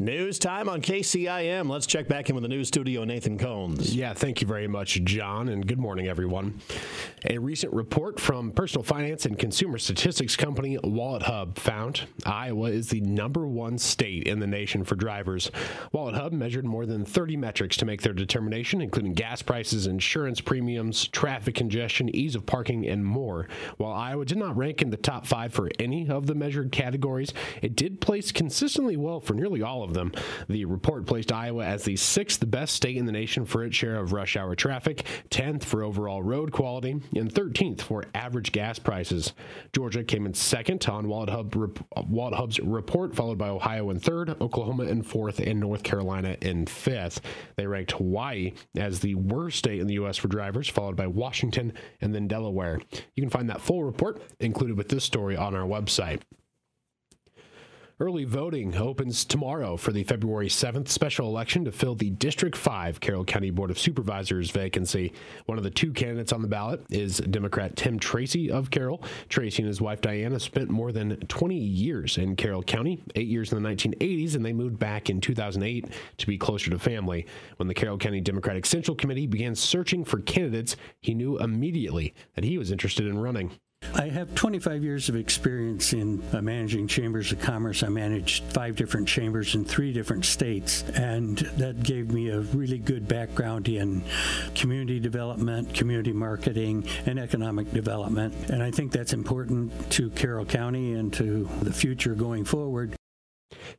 [0.00, 1.68] News time on KCIM.
[1.68, 3.94] Let's check back in with the news studio, Nathan Cones.
[3.94, 6.58] Yeah, thank you very much, John, and good morning, everyone.
[7.28, 13.02] A recent report from personal finance and consumer statistics company WalletHub found Iowa is the
[13.02, 15.50] number one state in the nation for drivers.
[15.92, 21.08] WalletHub measured more than 30 metrics to make their determination, including gas prices, insurance premiums,
[21.08, 23.48] traffic congestion, ease of parking, and more.
[23.76, 27.34] While Iowa did not rank in the top five for any of the measured categories,
[27.60, 30.12] it did place consistently well for nearly all of of them.
[30.48, 33.96] The report placed Iowa as the sixth best state in the nation for its share
[33.96, 39.32] of rush hour traffic, 10th for overall road quality, and 13th for average gas prices.
[39.72, 45.40] Georgia came in second on WalletHub's report, followed by Ohio in third, Oklahoma in fourth,
[45.40, 47.20] and North Carolina in fifth.
[47.56, 50.16] They ranked Hawaii as the worst state in the U.S.
[50.16, 52.80] for drivers, followed by Washington and then Delaware.
[53.14, 56.20] You can find that full report included with this story on our website.
[58.02, 62.98] Early voting opens tomorrow for the February 7th special election to fill the District 5
[62.98, 65.12] Carroll County Board of Supervisors vacancy.
[65.44, 69.04] One of the two candidates on the ballot is Democrat Tim Tracy of Carroll.
[69.28, 73.52] Tracy and his wife Diana spent more than 20 years in Carroll County, eight years
[73.52, 75.84] in the 1980s, and they moved back in 2008
[76.16, 77.26] to be closer to family.
[77.58, 82.44] When the Carroll County Democratic Central Committee began searching for candidates, he knew immediately that
[82.44, 83.50] he was interested in running.
[83.94, 87.82] I have 25 years of experience in uh, managing chambers of commerce.
[87.82, 92.78] I managed five different chambers in three different states, and that gave me a really
[92.78, 94.02] good background in
[94.54, 98.34] community development, community marketing, and economic development.
[98.50, 102.99] And I think that's important to Carroll County and to the future going forward.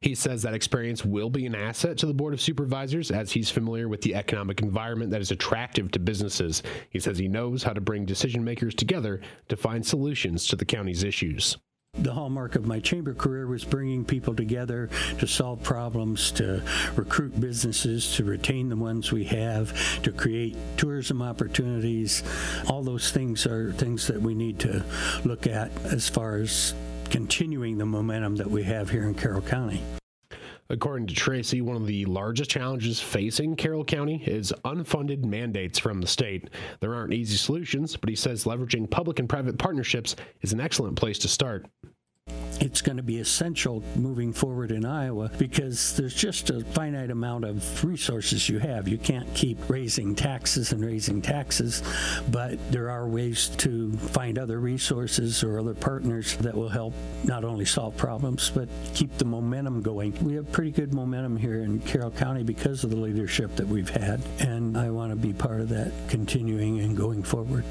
[0.00, 3.50] He says that experience will be an asset to the Board of Supervisors as he's
[3.50, 6.62] familiar with the economic environment that is attractive to businesses.
[6.90, 10.64] He says he knows how to bring decision makers together to find solutions to the
[10.64, 11.56] county's issues.
[11.94, 16.62] The hallmark of my chamber career was bringing people together to solve problems, to
[16.94, 22.22] recruit businesses, to retain the ones we have, to create tourism opportunities.
[22.68, 24.84] All those things are things that we need to
[25.24, 26.74] look at as far as
[27.10, 29.82] continuing the momentum that we have here in Carroll County.
[30.68, 36.00] According to Tracy, one of the largest challenges facing Carroll County is unfunded mandates from
[36.00, 36.48] the state.
[36.78, 40.94] There aren't easy solutions, but he says leveraging public and private partnerships is an excellent
[40.94, 41.66] place to start
[42.60, 47.44] it's going to be essential moving forward in Iowa because there's just a finite amount
[47.44, 48.86] of resources you have.
[48.86, 51.82] You can't keep raising taxes and raising taxes,
[52.30, 56.94] but there are ways to find other resources or other partners that will help
[57.24, 60.12] not only solve problems but keep the momentum going.
[60.22, 63.88] We have pretty good momentum here in Carroll County because of the leadership that we've
[63.88, 67.64] had, and I want to be part of that continuing and going forward.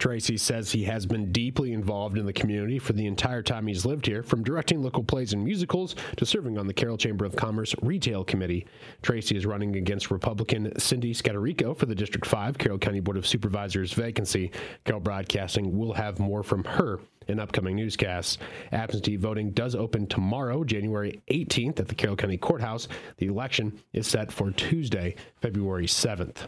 [0.00, 3.84] Tracy says he has been deeply involved in the community for the entire time he's
[3.84, 7.36] lived here, from directing local plays and musicals to serving on the Carroll Chamber of
[7.36, 8.66] Commerce Retail Committee.
[9.02, 13.26] Tracy is running against Republican Cindy Scatarico for the District 5 Carroll County Board of
[13.26, 14.50] Supervisors vacancy.
[14.86, 18.38] Carroll Broadcasting will have more from her in upcoming newscasts.
[18.72, 22.88] Absentee voting does open tomorrow, January 18th, at the Carroll County Courthouse.
[23.18, 26.46] The election is set for Tuesday, February 7th.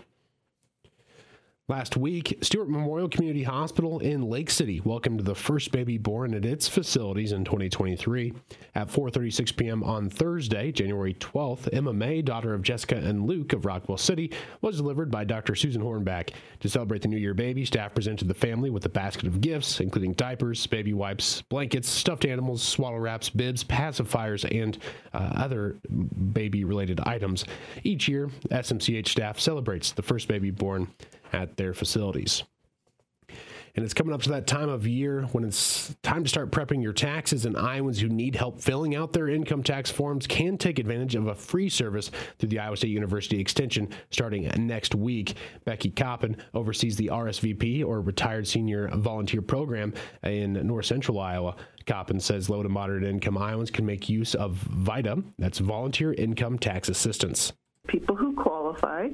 [1.72, 6.44] Last week, Stewart Memorial Community Hospital in Lake City welcomed the first baby born at
[6.44, 8.34] its facilities in 2023.
[8.74, 9.82] At 4:36 p.m.
[9.82, 14.76] on Thursday, January 12th, Emma May, daughter of Jessica and Luke of Rockwell City, was
[14.76, 15.54] delivered by Dr.
[15.54, 16.34] Susan Hornback.
[16.60, 19.80] To celebrate the new year baby, staff presented the family with a basket of gifts,
[19.80, 24.76] including diapers, baby wipes, blankets, stuffed animals, swaddle wraps, bibs, pacifiers, and
[25.14, 25.78] uh, other
[26.34, 27.46] baby-related items.
[27.82, 30.88] Each year, SMCH staff celebrates the first baby born
[31.32, 32.44] at their facilities.
[33.74, 36.82] And it's coming up to that time of year when it's time to start prepping
[36.82, 40.78] your taxes, and Iowans who need help filling out their income tax forms can take
[40.78, 45.36] advantage of a free service through the Iowa State University Extension starting next week.
[45.64, 51.56] Becky Coppin oversees the RSVP or Retired Senior Volunteer Program in North Central Iowa.
[51.86, 56.58] Coppin says low to moderate income Iowans can make use of VITA, that's Volunteer Income
[56.58, 57.54] Tax Assistance.
[57.88, 59.08] People who qualify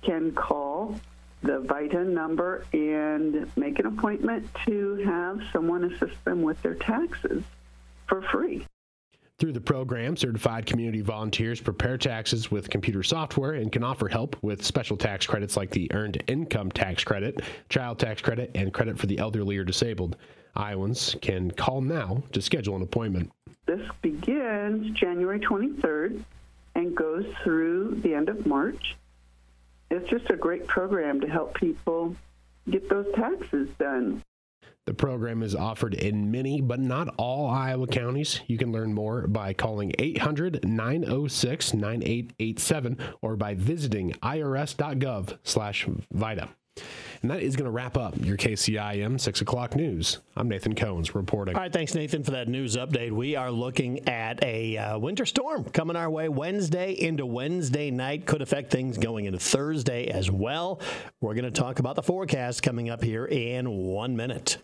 [0.00, 0.98] can call
[1.42, 7.42] the VITA number and make an appointment to have someone assist them with their taxes
[8.06, 8.64] for free.
[9.38, 14.36] Through the program, certified community volunteers prepare taxes with computer software and can offer help
[14.40, 18.96] with special tax credits like the Earned Income Tax Credit, Child Tax Credit, and credit
[18.96, 20.16] for the elderly or disabled.
[20.54, 23.32] Iowans can call now to schedule an appointment.
[23.66, 26.22] This begins January 23rd
[26.76, 28.96] and goes through the end of March
[29.92, 32.16] it's just a great program to help people
[32.70, 34.22] get those taxes done.
[34.86, 38.40] The program is offered in many, but not all Iowa counties.
[38.48, 46.48] You can learn more by calling 800 906 9887 or by visiting irs.gov slash VITA.
[47.22, 50.18] And that is going to wrap up your KCIM 6 o'clock news.
[50.36, 51.54] I'm Nathan Cones reporting.
[51.54, 53.12] All right, thanks, Nathan, for that news update.
[53.12, 58.26] We are looking at a uh, winter storm coming our way Wednesday into Wednesday night.
[58.26, 60.80] Could affect things going into Thursday as well.
[61.20, 64.58] We're going to talk about the forecast coming up here in one minute.